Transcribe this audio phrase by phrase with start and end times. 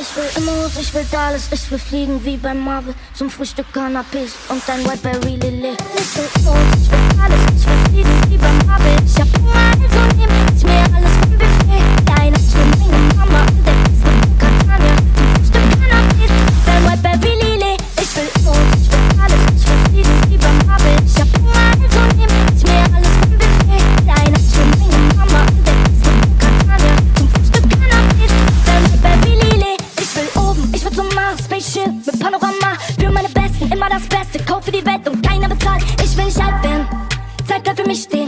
[0.00, 2.94] Ich will Immos, ich will Dallas, ich will fliegen wie beim Marvel.
[3.12, 5.76] Zum Frühstück Cannabis und ein Whiteberry Lily.
[5.94, 7.29] Ich will Immos, ich will Dallas,
[33.80, 35.82] immer das Beste, Kauf für die Welt und keiner bezahlt.
[36.04, 36.86] Ich will nicht alt werden,
[37.46, 38.19] Zeit bleibt für mich stehen.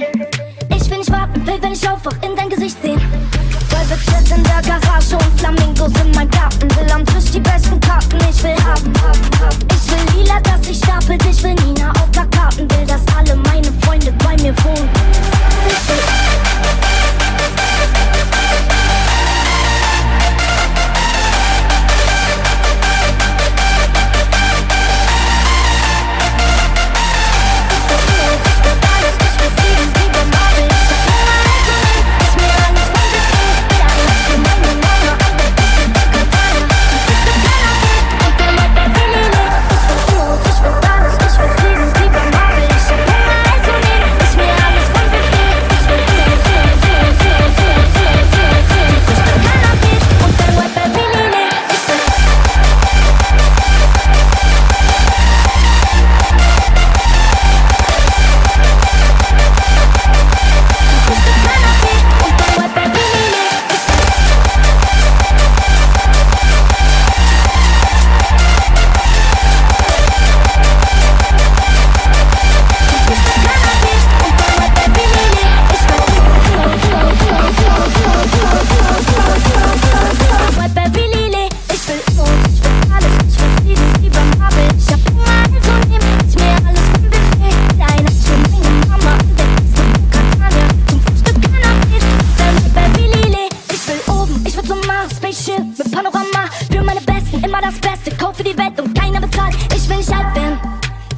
[97.73, 99.55] das Beste, kauf für die Welt und keiner bezahlt.
[99.75, 100.59] Ich will nicht alt werden,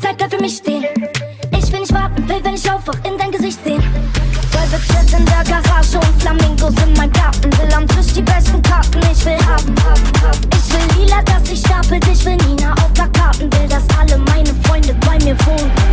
[0.00, 0.84] Zeit kann für mich stehen.
[1.50, 3.82] Ich will nicht warten, will, wenn ich aufwach, in dein Gesicht sehen.
[4.53, 7.50] Golfbezirk in der Garage und Flamingos in meinem Garten.
[7.59, 9.75] Will am Tisch die besten Karten, ich will haben.
[10.53, 13.53] Ich will lila, dass ich stapel, ich will Nina auf Plakaten.
[13.53, 15.84] Will, dass alle meine Freunde bei mir wohnen.